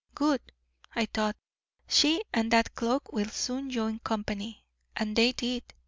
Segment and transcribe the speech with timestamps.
[0.15, 0.51] 'Good!'
[0.95, 5.61] thought I, 'she and that cloak will soon join company.' And they did.